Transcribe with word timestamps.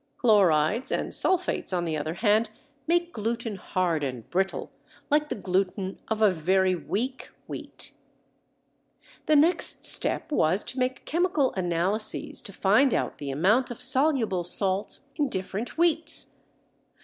Chlorides 0.17 0.91
and 0.91 1.13
sulphates 1.13 1.71
on 1.71 1.85
the 1.85 1.95
other 1.95 2.15
hand 2.15 2.49
make 2.87 3.13
gluten 3.13 3.55
hard 3.57 4.03
and 4.03 4.27
brittle, 4.31 4.71
like 5.11 5.29
the 5.29 5.35
gluten 5.35 5.99
of 6.07 6.23
a 6.23 6.31
very 6.31 6.73
weak 6.73 7.29
wheat 7.45 7.91
(Fig. 7.93 7.93
12). 9.27 9.27
The 9.27 9.35
next 9.35 9.85
step 9.85 10.31
was 10.31 10.63
to 10.63 10.79
make 10.79 11.05
chemical 11.05 11.53
analyses 11.53 12.41
to 12.41 12.51
find 12.51 12.95
out 12.95 13.19
the 13.19 13.29
amount 13.29 13.69
of 13.69 13.79
soluble 13.79 14.43
salts 14.43 15.01
in 15.17 15.29
different 15.29 15.69
wheats. 15.77 16.37